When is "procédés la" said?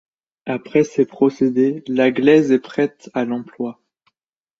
1.05-2.09